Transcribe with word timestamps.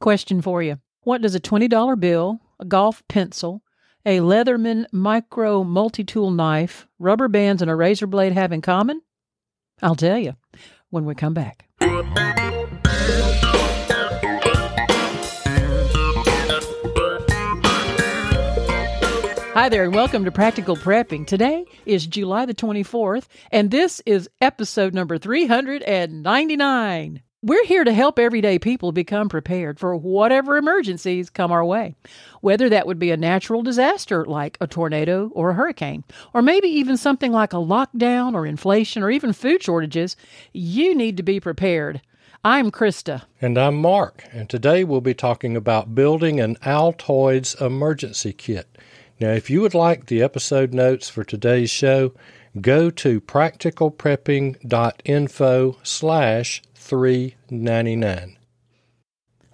Question 0.00 0.42
for 0.42 0.62
you 0.62 0.78
What 1.02 1.22
does 1.22 1.34
a 1.34 1.40
$20 1.40 1.98
bill, 1.98 2.40
a 2.60 2.64
golf 2.64 3.02
pencil, 3.08 3.62
a 4.06 4.18
Leatherman 4.18 4.84
micro 4.92 5.64
multi 5.64 6.04
tool 6.04 6.30
knife, 6.30 6.86
rubber 7.00 7.26
bands, 7.26 7.62
and 7.62 7.70
a 7.70 7.74
razor 7.74 8.06
blade 8.06 8.32
have 8.32 8.52
in 8.52 8.60
common? 8.60 9.02
I'll 9.82 9.96
tell 9.96 10.16
you 10.16 10.34
when 10.90 11.04
we 11.04 11.16
come 11.16 11.34
back. 11.34 11.64
Hi 19.52 19.68
there, 19.68 19.82
and 19.82 19.96
welcome 19.96 20.24
to 20.24 20.30
Practical 20.30 20.76
Prepping. 20.76 21.26
Today 21.26 21.64
is 21.86 22.06
July 22.06 22.46
the 22.46 22.54
24th, 22.54 23.26
and 23.50 23.72
this 23.72 24.00
is 24.06 24.30
episode 24.40 24.94
number 24.94 25.18
399. 25.18 27.22
We're 27.40 27.66
here 27.66 27.84
to 27.84 27.92
help 27.92 28.18
everyday 28.18 28.58
people 28.58 28.90
become 28.90 29.28
prepared 29.28 29.78
for 29.78 29.94
whatever 29.94 30.56
emergencies 30.56 31.30
come 31.30 31.52
our 31.52 31.64
way, 31.64 31.94
whether 32.40 32.68
that 32.68 32.84
would 32.84 32.98
be 32.98 33.12
a 33.12 33.16
natural 33.16 33.62
disaster 33.62 34.24
like 34.24 34.58
a 34.60 34.66
tornado 34.66 35.30
or 35.34 35.50
a 35.50 35.54
hurricane, 35.54 36.02
or 36.34 36.42
maybe 36.42 36.66
even 36.66 36.96
something 36.96 37.30
like 37.30 37.52
a 37.52 37.58
lockdown 37.58 38.34
or 38.34 38.44
inflation 38.44 39.04
or 39.04 39.10
even 39.12 39.32
food 39.32 39.62
shortages. 39.62 40.16
You 40.52 40.96
need 40.96 41.16
to 41.16 41.22
be 41.22 41.38
prepared. 41.38 42.00
I'm 42.44 42.72
Krista. 42.72 43.22
And 43.40 43.56
I'm 43.56 43.76
Mark, 43.76 44.24
and 44.32 44.50
today 44.50 44.82
we'll 44.82 45.00
be 45.00 45.14
talking 45.14 45.56
about 45.56 45.94
building 45.94 46.40
an 46.40 46.56
Altoids 46.56 47.62
emergency 47.62 48.32
kit. 48.32 48.66
Now, 49.20 49.30
if 49.30 49.48
you 49.48 49.60
would 49.60 49.74
like 49.74 50.06
the 50.06 50.24
episode 50.24 50.74
notes 50.74 51.08
for 51.08 51.22
today's 51.22 51.70
show, 51.70 52.14
go 52.60 52.90
to 52.90 53.20
practicalprepping.info 53.20 55.76
slash 55.84 56.62
399. 56.88 58.38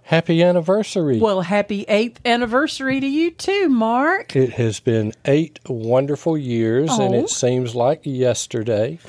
Happy 0.05 0.43
anniversary. 0.43 1.19
Well, 1.19 1.41
happy 1.41 1.83
eighth 1.89 2.21
anniversary 2.25 3.01
to 3.01 3.07
you 3.07 3.33
too, 3.33 3.69
Mark. 3.69 4.37
It 4.37 4.53
has 4.53 4.79
been 4.79 5.13
eight 5.25 5.59
wonderful 5.67 6.39
years, 6.39 6.91
oh. 6.93 7.05
and 7.05 7.15
it 7.15 7.25
oh. 7.25 7.27
seems 7.27 7.75
like 7.75 8.03
yesterday, 8.05 9.01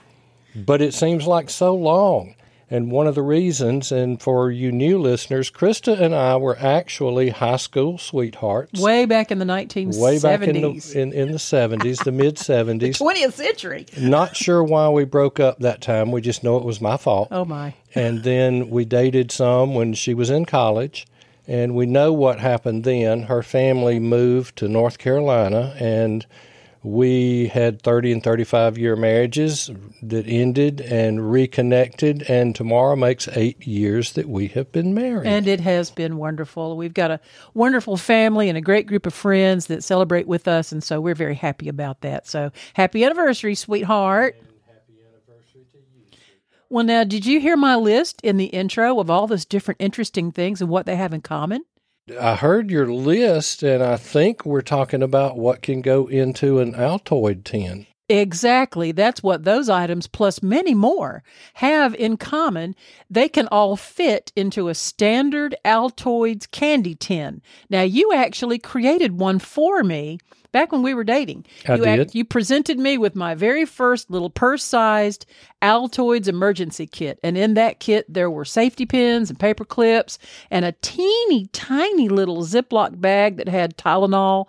but 0.54 0.80
it 0.80 0.94
seems 0.94 1.26
like 1.26 1.50
so 1.50 1.74
long. 1.74 2.36
And 2.72 2.90
one 2.90 3.06
of 3.06 3.14
the 3.14 3.22
reasons, 3.22 3.92
and 3.92 4.18
for 4.18 4.50
you 4.50 4.72
new 4.72 4.98
listeners, 4.98 5.50
Krista 5.50 6.00
and 6.00 6.14
I 6.14 6.36
were 6.36 6.56
actually 6.58 7.28
high 7.28 7.58
school 7.58 7.98
sweethearts. 7.98 8.80
Way 8.80 9.04
back 9.04 9.30
in 9.30 9.38
the 9.38 9.44
1970s. 9.44 10.00
Way 10.00 10.18
back 10.18 10.40
in 10.40 10.54
the, 10.54 10.92
in, 10.98 11.12
in 11.12 11.32
the 11.32 11.36
70s, 11.38 12.02
the 12.02 12.12
mid 12.12 12.36
70s. 12.36 12.98
20th 12.98 13.34
century. 13.34 13.84
Not 14.00 14.34
sure 14.34 14.64
why 14.64 14.88
we 14.88 15.04
broke 15.04 15.38
up 15.38 15.58
that 15.58 15.82
time. 15.82 16.12
We 16.12 16.22
just 16.22 16.42
know 16.42 16.56
it 16.56 16.64
was 16.64 16.80
my 16.80 16.96
fault. 16.96 17.28
Oh, 17.30 17.44
my. 17.44 17.74
and 17.94 18.22
then 18.22 18.70
we 18.70 18.86
dated 18.86 19.30
some 19.30 19.74
when 19.74 19.92
she 19.92 20.14
was 20.14 20.30
in 20.30 20.46
college. 20.46 21.06
And 21.46 21.74
we 21.74 21.84
know 21.84 22.10
what 22.10 22.40
happened 22.40 22.84
then. 22.84 23.24
Her 23.24 23.42
family 23.42 23.98
moved 24.00 24.56
to 24.56 24.68
North 24.68 24.96
Carolina 24.96 25.76
and 25.78 26.24
we 26.82 27.46
had 27.46 27.80
30 27.82 28.12
and 28.12 28.22
35 28.22 28.76
year 28.76 28.96
marriages 28.96 29.70
that 30.02 30.26
ended 30.26 30.80
and 30.80 31.30
reconnected, 31.30 32.22
and 32.28 32.54
tomorrow 32.54 32.96
makes 32.96 33.28
eight 33.28 33.64
years 33.66 34.12
that 34.14 34.28
we 34.28 34.48
have 34.48 34.72
been 34.72 34.92
married. 34.92 35.28
And 35.28 35.46
it 35.46 35.60
has 35.60 35.90
been 35.90 36.16
wonderful. 36.16 36.76
We've 36.76 36.94
got 36.94 37.10
a 37.10 37.20
wonderful 37.54 37.96
family 37.96 38.48
and 38.48 38.58
a 38.58 38.60
great 38.60 38.86
group 38.86 39.06
of 39.06 39.14
friends 39.14 39.66
that 39.66 39.84
celebrate 39.84 40.26
with 40.26 40.48
us, 40.48 40.72
and 40.72 40.82
so 40.82 41.00
we're 41.00 41.14
very 41.14 41.36
happy 41.36 41.68
about 41.68 42.00
that. 42.00 42.26
So 42.26 42.50
happy 42.74 43.04
anniversary, 43.04 43.54
sweetheart. 43.54 44.36
Well, 46.68 46.84
now, 46.84 47.04
did 47.04 47.26
you 47.26 47.38
hear 47.38 47.56
my 47.56 47.76
list 47.76 48.18
in 48.22 48.38
the 48.38 48.46
intro 48.46 48.98
of 48.98 49.10
all 49.10 49.26
those 49.26 49.44
different 49.44 49.80
interesting 49.80 50.32
things 50.32 50.62
and 50.62 50.70
what 50.70 50.86
they 50.86 50.96
have 50.96 51.12
in 51.12 51.20
common? 51.20 51.64
I 52.20 52.34
heard 52.34 52.70
your 52.70 52.92
list, 52.92 53.62
and 53.62 53.82
I 53.82 53.96
think 53.96 54.44
we're 54.44 54.60
talking 54.60 55.02
about 55.02 55.38
what 55.38 55.62
can 55.62 55.82
go 55.82 56.08
into 56.08 56.58
an 56.58 56.74
Altoid 56.74 57.44
tin. 57.44 57.86
Exactly. 58.08 58.92
That's 58.92 59.22
what 59.22 59.44
those 59.44 59.68
items, 59.68 60.08
plus 60.08 60.42
many 60.42 60.74
more, 60.74 61.22
have 61.54 61.94
in 61.94 62.16
common. 62.16 62.74
They 63.08 63.28
can 63.28 63.46
all 63.48 63.76
fit 63.76 64.32
into 64.34 64.68
a 64.68 64.74
standard 64.74 65.54
Altoids 65.64 66.50
candy 66.50 66.96
tin. 66.96 67.40
Now, 67.70 67.82
you 67.82 68.12
actually 68.12 68.58
created 68.58 69.18
one 69.18 69.38
for 69.38 69.84
me 69.84 70.18
back 70.52 70.70
when 70.70 70.82
we 70.82 70.94
were 70.94 71.04
dating. 71.04 71.44
I 71.66 71.76
you 71.76 71.84
did. 71.84 72.00
Act, 72.00 72.14
you 72.14 72.24
presented 72.24 72.78
me 72.78 72.98
with 72.98 73.16
my 73.16 73.34
very 73.34 73.64
first 73.64 74.10
little 74.10 74.30
purse-sized 74.30 75.26
Altoids 75.60 76.28
emergency 76.28 76.86
kit, 76.86 77.18
and 77.22 77.38
in 77.38 77.54
that 77.54 77.80
kit 77.80 78.04
there 78.12 78.30
were 78.30 78.44
safety 78.44 78.84
pins 78.84 79.30
and 79.30 79.38
paper 79.38 79.64
clips 79.64 80.18
and 80.50 80.64
a 80.64 80.72
teeny 80.82 81.46
tiny 81.52 82.08
little 82.08 82.42
Ziploc 82.42 83.00
bag 83.00 83.36
that 83.36 83.48
had 83.48 83.76
Tylenol. 83.76 84.46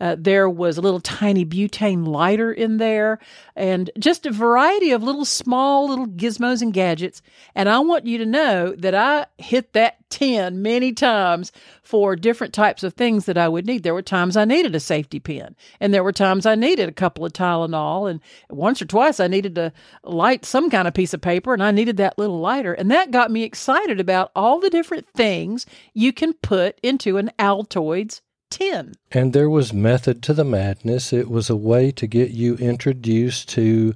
Uh, 0.00 0.16
there 0.18 0.50
was 0.50 0.76
a 0.76 0.80
little 0.80 1.00
tiny 1.00 1.46
butane 1.46 2.06
lighter 2.06 2.52
in 2.52 2.76
there, 2.78 3.18
and 3.54 3.90
just 3.98 4.26
a 4.26 4.30
variety 4.30 4.90
of 4.90 5.02
little 5.02 5.24
small 5.24 5.88
little 5.88 6.06
gizmos 6.06 6.62
and 6.62 6.74
gadgets. 6.74 7.22
And 7.54 7.68
I 7.68 7.78
want 7.78 8.06
you 8.06 8.18
to 8.18 8.26
know 8.26 8.74
that 8.76 8.94
I 8.94 9.26
hit 9.38 9.72
that 9.72 10.05
10 10.16 10.62
many 10.62 10.94
times 10.94 11.52
for 11.82 12.16
different 12.16 12.54
types 12.54 12.82
of 12.82 12.94
things 12.94 13.26
that 13.26 13.36
I 13.36 13.48
would 13.48 13.66
need. 13.66 13.82
There 13.82 13.92
were 13.92 14.00
times 14.00 14.34
I 14.34 14.46
needed 14.46 14.74
a 14.74 14.80
safety 14.80 15.20
pin, 15.20 15.54
and 15.78 15.92
there 15.92 16.02
were 16.02 16.10
times 16.10 16.46
I 16.46 16.54
needed 16.54 16.88
a 16.88 16.92
couple 16.92 17.26
of 17.26 17.34
Tylenol, 17.34 18.10
and 18.10 18.20
once 18.48 18.80
or 18.80 18.86
twice 18.86 19.20
I 19.20 19.26
needed 19.26 19.54
to 19.56 19.74
light 20.04 20.46
some 20.46 20.70
kind 20.70 20.88
of 20.88 20.94
piece 20.94 21.12
of 21.12 21.20
paper, 21.20 21.52
and 21.52 21.62
I 21.62 21.70
needed 21.70 21.98
that 21.98 22.16
little 22.16 22.40
lighter. 22.40 22.72
And 22.72 22.90
that 22.90 23.10
got 23.10 23.30
me 23.30 23.42
excited 23.42 24.00
about 24.00 24.32
all 24.34 24.58
the 24.58 24.70
different 24.70 25.06
things 25.14 25.66
you 25.92 26.14
can 26.14 26.32
put 26.32 26.80
into 26.82 27.18
an 27.18 27.30
Altoids 27.38 28.22
tin. 28.48 28.94
And 29.12 29.34
there 29.34 29.50
was 29.50 29.74
method 29.74 30.22
to 30.22 30.32
the 30.32 30.44
madness. 30.44 31.12
It 31.12 31.28
was 31.28 31.50
a 31.50 31.56
way 31.56 31.90
to 31.90 32.06
get 32.06 32.30
you 32.30 32.54
introduced 32.56 33.50
to 33.50 33.92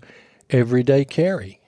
everyday 0.50 1.06
carry. 1.06 1.59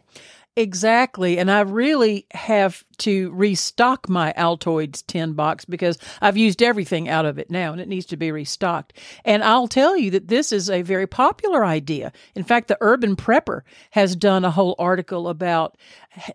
Exactly. 0.55 1.39
And 1.39 1.51
I 1.51 1.61
really 1.61 2.27
have 2.33 2.85
to 2.99 3.31
restock 3.31 4.07
my 4.11 4.35
Altoids 4.37 5.03
tin 5.07 5.33
box 5.33 5.65
because 5.65 5.97
I've 6.21 6.37
used 6.37 6.63
everything 6.63 7.09
out 7.09 7.25
of 7.25 7.39
it 7.39 7.51
now 7.51 7.73
and 7.73 7.81
it 7.81 7.89
needs 7.89 8.05
to 8.07 8.19
be 8.19 8.31
restocked. 8.31 8.93
And 9.25 9.43
I'll 9.43 9.67
tell 9.67 9.97
you 9.97 10.11
that 10.11 10.29
this 10.29 10.53
is 10.53 10.69
a 10.69 10.83
very 10.83 11.07
popular 11.07 11.65
idea. 11.65 12.13
In 12.35 12.45
fact, 12.45 12.69
the 12.69 12.77
Urban 12.83 13.17
Prepper 13.17 13.63
has 13.93 14.15
done 14.15 14.45
a 14.45 14.51
whole 14.51 14.75
article 14.79 15.27
about 15.27 15.79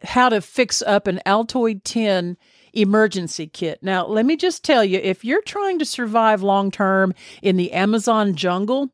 how 0.02 0.30
to 0.30 0.42
fix 0.42 0.82
up 0.82 1.06
an 1.06 1.22
Altoid 1.28 1.84
tin 1.84 2.38
emergency 2.74 3.46
kit. 3.46 3.84
Now, 3.84 4.08
let 4.08 4.26
me 4.26 4.36
just 4.36 4.64
tell 4.64 4.84
you 4.84 4.98
if 4.98 5.24
you're 5.24 5.44
trying 5.44 5.78
to 5.78 5.86
survive 5.86 6.42
long 6.42 6.72
term 6.72 7.14
in 7.44 7.56
the 7.56 7.72
Amazon 7.72 8.34
jungle, 8.34 8.92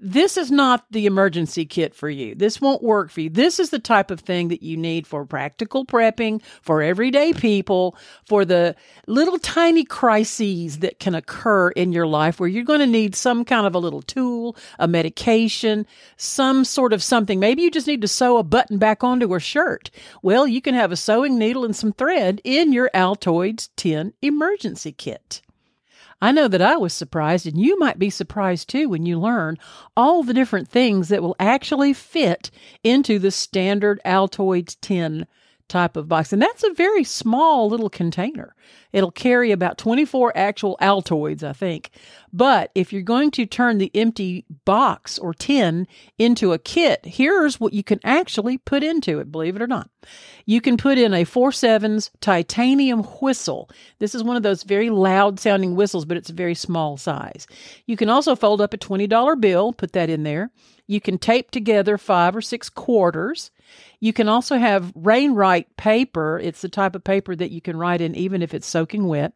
this 0.00 0.36
is 0.36 0.50
not 0.50 0.84
the 0.90 1.06
emergency 1.06 1.64
kit 1.64 1.94
for 1.94 2.08
you. 2.08 2.34
This 2.34 2.60
won't 2.60 2.82
work 2.82 3.10
for 3.10 3.20
you. 3.20 3.30
This 3.30 3.58
is 3.58 3.70
the 3.70 3.78
type 3.78 4.10
of 4.10 4.20
thing 4.20 4.48
that 4.48 4.62
you 4.62 4.76
need 4.76 5.06
for 5.06 5.24
practical 5.24 5.84
prepping, 5.84 6.42
for 6.62 6.82
everyday 6.82 7.32
people, 7.32 7.96
for 8.24 8.44
the 8.44 8.74
little 9.06 9.38
tiny 9.38 9.84
crises 9.84 10.78
that 10.78 10.98
can 10.98 11.14
occur 11.14 11.70
in 11.70 11.92
your 11.92 12.06
life 12.06 12.38
where 12.38 12.48
you're 12.48 12.64
going 12.64 12.80
to 12.80 12.86
need 12.86 13.14
some 13.14 13.44
kind 13.44 13.66
of 13.66 13.74
a 13.74 13.78
little 13.78 14.02
tool, 14.02 14.56
a 14.78 14.88
medication, 14.88 15.86
some 16.16 16.64
sort 16.64 16.92
of 16.92 17.02
something. 17.02 17.40
Maybe 17.40 17.62
you 17.62 17.70
just 17.70 17.86
need 17.86 18.02
to 18.02 18.08
sew 18.08 18.38
a 18.38 18.42
button 18.42 18.78
back 18.78 19.02
onto 19.02 19.34
a 19.34 19.40
shirt. 19.40 19.90
Well, 20.22 20.46
you 20.46 20.60
can 20.60 20.74
have 20.74 20.92
a 20.92 20.96
sewing 20.96 21.38
needle 21.38 21.64
and 21.64 21.74
some 21.74 21.92
thread 21.92 22.40
in 22.44 22.72
your 22.72 22.90
Altoids 22.94 23.68
tin 23.76 24.12
emergency 24.22 24.92
kit. 24.92 25.42
I 26.20 26.32
know 26.32 26.48
that 26.48 26.62
I 26.62 26.76
was 26.76 26.92
surprised, 26.92 27.46
and 27.46 27.60
you 27.60 27.78
might 27.78 27.98
be 27.98 28.10
surprised 28.10 28.68
too 28.68 28.88
when 28.88 29.06
you 29.06 29.20
learn 29.20 29.56
all 29.96 30.22
the 30.22 30.34
different 30.34 30.68
things 30.68 31.08
that 31.08 31.22
will 31.22 31.36
actually 31.38 31.92
fit 31.92 32.50
into 32.82 33.18
the 33.18 33.30
standard 33.30 34.00
Altoids 34.04 34.76
tin 34.80 35.26
type 35.68 35.96
of 35.96 36.08
box. 36.08 36.32
And 36.32 36.40
that's 36.40 36.64
a 36.64 36.72
very 36.72 37.04
small 37.04 37.68
little 37.68 37.90
container. 37.90 38.54
It'll 38.92 39.10
carry 39.10 39.52
about 39.52 39.78
24 39.78 40.32
actual 40.36 40.78
Altoids, 40.80 41.42
I 41.42 41.52
think. 41.52 41.90
But 42.32 42.70
if 42.74 42.92
you're 42.92 43.02
going 43.02 43.30
to 43.32 43.46
turn 43.46 43.78
the 43.78 43.90
empty 43.94 44.44
box 44.64 45.18
or 45.18 45.34
tin 45.34 45.86
into 46.18 46.52
a 46.52 46.58
kit, 46.58 47.04
here's 47.04 47.60
what 47.60 47.72
you 47.72 47.84
can 47.84 48.00
actually 48.02 48.58
put 48.58 48.82
into 48.82 49.18
it, 49.18 49.30
believe 49.30 49.56
it 49.56 49.62
or 49.62 49.66
not. 49.66 49.90
You 50.46 50.60
can 50.60 50.76
put 50.76 50.96
in 50.96 51.12
a 51.12 51.24
4Sevens 51.24 52.10
titanium 52.20 53.02
whistle. 53.02 53.68
This 53.98 54.14
is 54.14 54.24
one 54.24 54.36
of 54.36 54.42
those 54.42 54.62
very 54.62 54.88
loud 54.90 55.38
sounding 55.38 55.76
whistles, 55.76 56.06
but 56.06 56.16
it's 56.16 56.30
a 56.30 56.34
very 56.34 56.54
small 56.54 56.96
size. 56.96 57.46
You 57.86 57.96
can 57.96 58.08
also 58.08 58.34
fold 58.34 58.60
up 58.60 58.72
a 58.72 58.78
$20 58.78 59.40
bill, 59.40 59.72
put 59.72 59.92
that 59.92 60.08
in 60.08 60.22
there. 60.22 60.50
You 60.86 61.00
can 61.02 61.18
tape 61.18 61.50
together 61.50 61.98
five 61.98 62.34
or 62.34 62.40
six 62.40 62.70
quarters. 62.70 63.50
You 64.00 64.12
can 64.12 64.28
also 64.28 64.56
have 64.58 64.94
Rainwrite 64.94 65.66
paper. 65.76 66.38
It's 66.38 66.60
the 66.60 66.68
type 66.68 66.94
of 66.94 67.02
paper 67.02 67.34
that 67.34 67.50
you 67.50 67.60
can 67.60 67.76
write 67.76 68.00
in 68.00 68.14
even 68.14 68.42
if 68.42 68.54
it's 68.54 68.66
soaking 68.66 69.06
wet. 69.06 69.32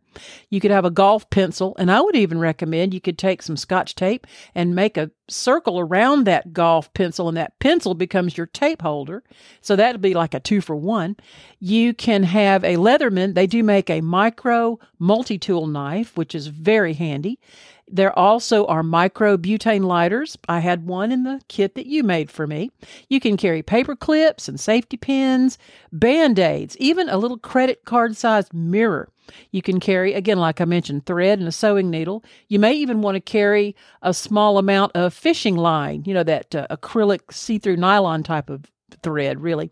You 0.51 0.61
could 0.61 0.71
have 0.71 0.85
a 0.85 0.91
golf 0.91 1.29
pencil, 1.31 1.75
and 1.79 1.91
I 1.91 2.01
would 2.01 2.15
even 2.15 2.39
recommend 2.39 2.95
you 2.95 3.01
could 3.01 3.19
take 3.19 3.43
some 3.43 3.57
scotch 3.57 3.95
tape 3.95 4.27
and 4.55 4.75
make 4.75 4.97
a 4.97 5.11
circle 5.29 5.81
around 5.81 6.25
that 6.25 6.53
golf 6.53 6.93
pencil, 6.95 7.29
and 7.29 7.37
that 7.37 7.59
pencil 7.59 7.95
becomes 7.95 8.37
your 8.37 8.47
tape 8.47 8.83
holder. 8.83 9.25
So 9.61 9.75
that'd 9.75 10.01
be 10.01 10.15
like 10.15 10.35
a 10.35 10.41
two 10.41 10.61
for 10.61 10.77
one. 10.77 11.17
You 11.59 11.95
can 11.95 12.23
have 12.23 12.63
a 12.63 12.77
Leatherman. 12.77 13.35
They 13.35 13.47
do 13.47 13.63
make 13.63 13.91
a 13.91 14.01
micro 14.01 14.79
multi 14.99 15.39
tool 15.39 15.67
knife, 15.67 16.17
which 16.17 16.35
is 16.35 16.47
very 16.47 16.93
handy. 16.93 17.41
There 17.89 18.17
also 18.19 18.67
are 18.67 18.83
micro 18.83 19.37
butane 19.37 19.85
lighters. 19.85 20.39
I 20.49 20.61
had 20.61 20.87
one 20.87 21.13
in 21.13 21.25
the 21.25 21.41
kit 21.49 21.75
that 21.75 21.87
you 21.87 22.03
made 22.03 22.31
for 22.31 22.47
me. 22.47 22.71
You 23.09 23.21
can 23.21 23.37
carry 23.37 23.63
paper 23.63 23.95
clips 23.97 24.49
and 24.49 24.59
safety 24.59 24.97
pins, 24.97 25.59
band 25.93 26.39
aids, 26.39 26.77
even 26.79 27.09
a 27.09 27.19
little 27.19 27.39
credit 27.39 27.85
card 27.85 28.17
sized 28.17 28.55
mirror. 28.55 29.11
You 29.51 29.63
can 29.63 29.79
carry, 29.81 30.15
again, 30.15 30.39
like 30.39 30.61
I 30.61 30.65
mentioned, 30.65 31.07
thread 31.07 31.39
and 31.39 31.49
a 31.49 31.53
sewing 31.53 31.91
needle. 31.91 32.25
You 32.49 32.59
may 32.59 32.73
even 32.75 33.03
want 33.03 33.17
to 33.17 33.21
carry 33.21 33.77
a 34.03 34.15
small 34.15 34.59
amount 34.59 34.93
of 34.95 35.15
fishing 35.15 35.57
line, 35.57 36.03
you 36.07 36.15
know, 36.15 36.25
that 36.25 36.55
uh, 36.55 36.67
acrylic 36.71 37.33
see 37.33 37.59
through 37.59 37.77
nylon 37.77 38.23
type 38.23 38.51
of 38.51 38.71
thread, 39.03 39.41
really. 39.41 39.71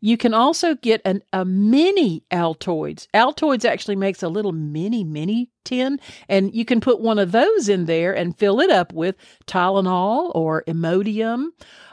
You 0.00 0.16
can 0.16 0.34
also 0.34 0.74
get 0.76 1.00
an, 1.04 1.22
a 1.32 1.44
mini 1.44 2.22
Altoids. 2.30 3.06
Altoids 3.14 3.64
actually 3.64 3.96
makes 3.96 4.22
a 4.22 4.28
little 4.28 4.52
mini, 4.52 5.04
mini 5.04 5.50
tin, 5.64 6.00
and 6.28 6.54
you 6.54 6.64
can 6.64 6.80
put 6.80 7.00
one 7.00 7.18
of 7.18 7.32
those 7.32 7.68
in 7.68 7.84
there 7.86 8.14
and 8.14 8.38
fill 8.38 8.60
it 8.60 8.70
up 8.70 8.92
with 8.92 9.16
Tylenol 9.46 10.32
or 10.34 10.64
Imodium 10.66 11.48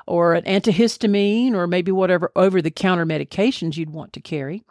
or 0.08 0.34
an 0.34 0.44
antihistamine 0.46 1.54
or 1.54 1.68
maybe 1.68 1.92
whatever 1.92 2.32
over 2.36 2.62
the 2.62 2.72
counter 2.72 3.06
medications 3.06 3.78
you'd 3.78 3.92
want 3.92 4.12
to 4.14 4.20
carry. 4.20 4.64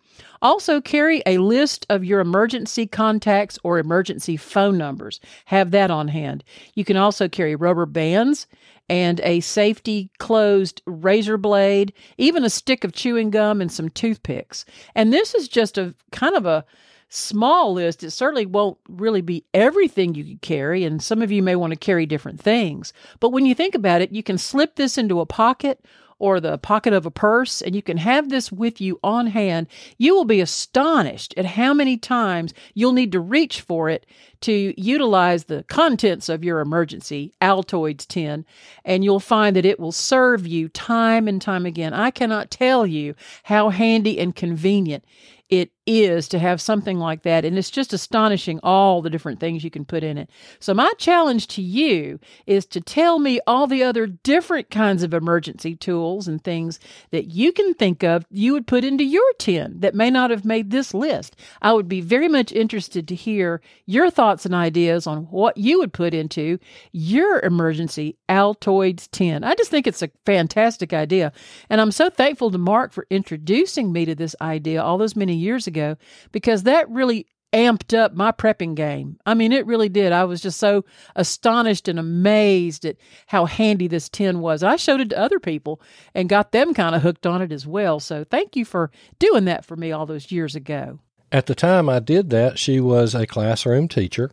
Also, 0.42 0.80
carry 0.80 1.22
a 1.26 1.38
list 1.38 1.86
of 1.88 2.04
your 2.04 2.20
emergency 2.20 2.86
contacts 2.86 3.58
or 3.62 3.78
emergency 3.78 4.36
phone 4.36 4.76
numbers. 4.76 5.20
Have 5.46 5.70
that 5.70 5.90
on 5.90 6.08
hand. 6.08 6.42
You 6.74 6.84
can 6.84 6.96
also 6.96 7.28
carry 7.28 7.54
rubber 7.54 7.86
bands 7.86 8.46
and 8.88 9.20
a 9.20 9.40
safety 9.40 10.10
closed 10.18 10.82
razor 10.86 11.36
blade, 11.36 11.92
even 12.16 12.44
a 12.44 12.50
stick 12.50 12.84
of 12.84 12.92
chewing 12.92 13.30
gum 13.30 13.60
and 13.60 13.70
some 13.70 13.88
toothpicks. 13.88 14.64
And 14.94 15.12
this 15.12 15.34
is 15.34 15.48
just 15.48 15.78
a 15.78 15.94
kind 16.12 16.34
of 16.34 16.46
a 16.46 16.64
small 17.08 17.72
list. 17.72 18.02
It 18.02 18.10
certainly 18.10 18.46
won't 18.46 18.78
really 18.88 19.22
be 19.22 19.44
everything 19.54 20.14
you 20.14 20.24
could 20.24 20.42
carry, 20.42 20.84
and 20.84 21.02
some 21.02 21.22
of 21.22 21.32
you 21.32 21.42
may 21.42 21.56
want 21.56 21.72
to 21.72 21.78
carry 21.78 22.06
different 22.06 22.40
things. 22.40 22.92
But 23.20 23.30
when 23.30 23.46
you 23.46 23.54
think 23.54 23.74
about 23.74 24.02
it, 24.02 24.12
you 24.12 24.22
can 24.22 24.38
slip 24.38 24.76
this 24.76 24.98
into 24.98 25.20
a 25.20 25.26
pocket 25.26 25.84
or 26.18 26.40
the 26.40 26.58
pocket 26.58 26.92
of 26.92 27.06
a 27.06 27.10
purse, 27.10 27.62
and 27.62 27.74
you 27.74 27.82
can 27.82 27.96
have 27.96 28.28
this 28.28 28.50
with 28.50 28.80
you 28.80 28.98
on 29.04 29.28
hand, 29.28 29.68
you 29.98 30.14
will 30.14 30.24
be 30.24 30.40
astonished 30.40 31.32
at 31.36 31.44
how 31.44 31.72
many 31.72 31.96
times 31.96 32.52
you'll 32.74 32.92
need 32.92 33.12
to 33.12 33.20
reach 33.20 33.60
for 33.60 33.88
it 33.88 34.04
to 34.42 34.74
utilize 34.80 35.44
the 35.44 35.64
contents 35.64 36.28
of 36.28 36.44
your 36.44 36.60
emergency 36.60 37.34
Altoids 37.40 38.06
tin, 38.06 38.44
and 38.84 39.04
you'll 39.04 39.20
find 39.20 39.56
that 39.56 39.66
it 39.66 39.80
will 39.80 39.92
serve 39.92 40.46
you 40.46 40.68
time 40.68 41.28
and 41.28 41.40
time 41.40 41.66
again. 41.66 41.92
I 41.92 42.10
cannot 42.10 42.50
tell 42.50 42.86
you 42.86 43.14
how 43.44 43.70
handy 43.70 44.18
and 44.18 44.34
convenient 44.34 45.04
it 45.48 45.70
is 45.86 46.28
to 46.28 46.38
have 46.38 46.60
something 46.60 46.98
like 46.98 47.22
that. 47.22 47.44
And 47.44 47.56
it's 47.56 47.70
just 47.70 47.94
astonishing 47.94 48.60
all 48.62 49.00
the 49.00 49.08
different 49.08 49.40
things 49.40 49.64
you 49.64 49.70
can 49.70 49.86
put 49.86 50.04
in 50.04 50.18
it. 50.18 50.28
So, 50.60 50.74
my 50.74 50.92
challenge 50.98 51.46
to 51.48 51.62
you 51.62 52.20
is 52.46 52.66
to 52.66 52.80
tell 52.80 53.18
me 53.18 53.40
all 53.46 53.66
the 53.66 53.82
other 53.82 54.06
different 54.06 54.70
kinds 54.70 55.02
of 55.02 55.14
emergency 55.14 55.74
tools 55.74 56.28
and 56.28 56.42
things 56.42 56.78
that 57.10 57.30
you 57.30 57.52
can 57.52 57.72
think 57.74 58.04
of 58.04 58.26
you 58.30 58.52
would 58.52 58.66
put 58.66 58.84
into 58.84 59.04
your 59.04 59.32
tin 59.38 59.80
that 59.80 59.94
may 59.94 60.10
not 60.10 60.30
have 60.30 60.44
made 60.44 60.70
this 60.70 60.92
list. 60.92 61.36
I 61.62 61.72
would 61.72 61.88
be 61.88 62.02
very 62.02 62.28
much 62.28 62.52
interested 62.52 63.08
to 63.08 63.14
hear 63.14 63.62
your 63.86 64.10
thoughts 64.10 64.27
and 64.28 64.54
ideas 64.54 65.06
on 65.06 65.24
what 65.24 65.56
you 65.56 65.78
would 65.78 65.92
put 65.92 66.14
into 66.14 66.58
your 66.92 67.40
emergency 67.40 68.16
Altoids 68.28 69.10
tin. 69.10 69.44
I 69.44 69.54
just 69.54 69.70
think 69.70 69.86
it's 69.86 70.02
a 70.02 70.10
fantastic 70.26 70.92
idea. 70.92 71.32
And 71.70 71.80
I'm 71.80 71.92
so 71.92 72.10
thankful 72.10 72.50
to 72.50 72.58
Mark 72.58 72.92
for 72.92 73.06
introducing 73.10 73.92
me 73.92 74.04
to 74.04 74.14
this 74.14 74.36
idea 74.40 74.82
all 74.82 74.98
those 74.98 75.16
many 75.16 75.34
years 75.34 75.66
ago 75.66 75.96
because 76.32 76.64
that 76.64 76.88
really 76.90 77.26
amped 77.52 77.96
up 77.96 78.14
my 78.14 78.30
prepping 78.30 78.74
game. 78.74 79.18
I 79.24 79.34
mean, 79.34 79.52
it 79.52 79.66
really 79.66 79.88
did. 79.88 80.12
I 80.12 80.24
was 80.24 80.40
just 80.40 80.58
so 80.58 80.84
astonished 81.16 81.88
and 81.88 81.98
amazed 81.98 82.84
at 82.84 82.96
how 83.26 83.46
handy 83.46 83.88
this 83.88 84.08
tin 84.08 84.40
was. 84.40 84.62
I 84.62 84.76
showed 84.76 85.00
it 85.00 85.10
to 85.10 85.18
other 85.18 85.40
people 85.40 85.80
and 86.14 86.28
got 86.28 86.52
them 86.52 86.74
kind 86.74 86.94
of 86.94 87.02
hooked 87.02 87.26
on 87.26 87.40
it 87.40 87.52
as 87.52 87.66
well. 87.66 88.00
So 88.00 88.24
thank 88.24 88.56
you 88.56 88.64
for 88.64 88.90
doing 89.18 89.46
that 89.46 89.64
for 89.64 89.76
me 89.76 89.92
all 89.92 90.06
those 90.06 90.30
years 90.30 90.54
ago. 90.54 91.00
At 91.30 91.46
the 91.46 91.54
time 91.54 91.88
I 91.88 91.98
did 91.98 92.30
that, 92.30 92.58
she 92.58 92.80
was 92.80 93.14
a 93.14 93.26
classroom 93.26 93.88
teacher. 93.88 94.30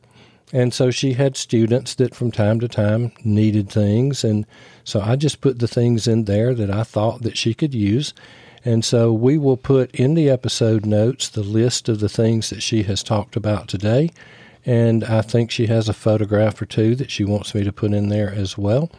And 0.54 0.74
so 0.74 0.92
she 0.92 1.14
had 1.14 1.36
students 1.36 1.96
that 1.96 2.16
from 2.16 2.32
time 2.32 2.60
to 2.62 2.68
time 2.68 3.12
needed 3.24 3.70
things. 3.70 4.24
And 4.24 4.46
so 4.84 5.02
I 5.02 5.16
just 5.16 5.42
put 5.42 5.60
the 5.60 5.68
things 5.68 6.08
in 6.08 6.26
there 6.26 6.54
that 6.54 6.70
I 6.70 6.84
thought 6.84 7.24
that 7.24 7.38
she 7.38 7.54
could 7.54 7.74
use. 7.74 8.14
And 8.64 8.86
so 8.86 9.12
we 9.12 9.38
will 9.38 9.58
put 9.58 9.94
in 9.94 10.14
the 10.14 10.30
episode 10.30 10.86
notes 10.86 11.28
the 11.28 11.44
list 11.44 11.90
of 11.90 12.00
the 12.00 12.10
things 12.10 12.50
that 12.50 12.64
she 12.64 12.84
has 12.84 13.04
talked 13.04 13.36
about 13.36 13.68
today. 13.68 14.12
And 14.66 15.04
I 15.04 15.22
think 15.22 15.52
she 15.52 15.68
has 15.68 15.90
a 15.90 15.94
photograph 15.94 16.62
or 16.62 16.66
two 16.66 16.96
that 16.96 17.12
she 17.12 17.26
wants 17.26 17.54
me 17.54 17.64
to 17.64 17.74
put 17.74 17.94
in 17.94 18.10
there 18.10 18.34
as 18.34 18.58
well. 18.58 18.90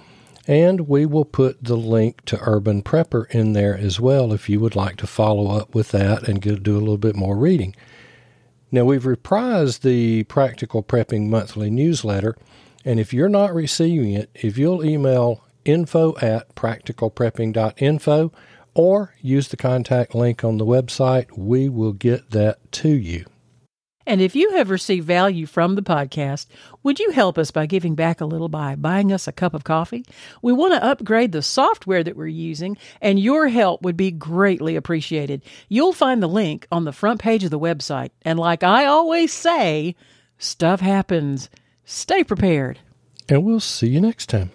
And 0.47 0.89
we 0.89 1.07
will 1.07 1.25
put 1.25 1.63
the 1.63 1.77
link 1.77 2.25
to 2.27 2.39
Urban 2.41 2.83
Prepper 2.83 3.29
in 3.31 3.53
there 3.53 3.77
as 3.77 3.99
well 3.99 4.33
if 4.33 4.49
you 4.49 4.61
would 4.61 4.77
like 4.77 4.97
to 4.97 5.07
follow 5.07 5.51
up 5.51 5.75
with 5.75 5.91
that 5.91 6.29
and 6.29 6.41
do 6.41 6.77
a 6.77 6.79
little 6.79 6.99
bit 6.99 7.17
more 7.17 7.37
reading. 7.37 7.75
Now, 8.71 8.85
we've 8.85 9.05
reprised 9.05 9.81
the 9.81 10.25
Practical 10.25 10.83
Prepping 10.83 11.29
Monthly 11.29 11.71
newsletter, 11.71 12.37
and 12.85 13.01
if 13.01 13.13
you're 13.13 13.29
not 13.29 13.55
receiving 13.55 14.13
it, 14.13 14.31
if 14.35 14.59
you'll 14.59 14.85
email 14.85 15.45
info 15.65 16.17
at 16.19 16.55
practicalprepping.info, 16.55 18.33
or 18.75 19.15
use 19.23 19.49
the 19.49 19.57
contact 19.57 20.15
link 20.15 20.45
on 20.45 20.59
the 20.59 20.67
website. 20.67 21.37
We 21.37 21.69
will 21.69 21.95
get 21.95 22.31
that 22.31 22.71
to 22.73 22.91
you. 22.91 23.25
And 24.07 24.21
if 24.21 24.37
you 24.37 24.53
have 24.53 24.71
received 24.71 25.07
value 25.07 25.47
from 25.47 25.75
the 25.75 25.83
podcast, 25.83 26.47
would 26.83 27.01
you 27.01 27.11
help 27.11 27.37
us 27.37 27.51
by 27.51 27.67
giving 27.67 27.95
back 27.95 28.21
a 28.21 28.27
little 28.27 28.49
by 28.49 28.77
buying 28.77 29.13
us 29.13 29.27
a 29.27 29.33
cup 29.33 29.53
of 29.53 29.65
coffee? 29.65 30.05
We 30.43 30.53
want 30.53 30.75
to 30.75 30.85
upgrade 30.85 31.33
the 31.33 31.43
software 31.43 32.05
that 32.05 32.17
we're 32.17 32.29
using, 32.29 32.77
and 33.01 33.19
your 33.19 33.49
help 33.49 33.83
would 33.83 33.97
be 33.97 34.13
greatly 34.13 34.77
appreciated. 34.77 35.43
You'll 35.69 35.93
find 35.93 36.23
the 36.23 36.29
link 36.29 36.67
on 36.71 36.85
the 36.85 36.93
front 36.93 37.21
page 37.21 37.43
of 37.43 37.51
the 37.51 37.59
website. 37.59 38.11
And 38.23 38.39
like 38.39 38.63
I 38.63 38.87
always 38.87 39.33
say, 39.33 39.97
stuff 40.39 40.81
happens. 40.81 41.51
Stay 41.85 42.23
prepared. 42.23 42.79
And 43.29 43.45
we'll 43.45 43.61
see 43.61 43.89
you 43.89 44.01
next 44.01 44.27
time. 44.27 44.53